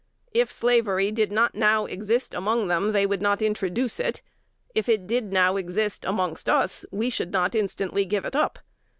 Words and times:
If 0.33 0.51
slavery 0.51 1.11
did 1.11 1.31
not 1.31 1.53
now 1.53 1.85
exist 1.85 2.33
among 2.33 2.67
them, 2.69 2.91
they 2.91 3.05
would 3.05 3.21
not 3.21 3.39
introduce 3.39 3.99
it: 3.99 4.23
if 4.73 4.89
it 4.89 5.05
did 5.05 5.31
now 5.31 5.57
exist 5.57 6.05
amongst 6.05 6.49
us, 6.49 6.87
we 6.89 7.11
should 7.11 7.31
not 7.31 7.53
instantly 7.53 8.03
give 8.03 8.25
it 8.25 8.35
up. 8.35 8.57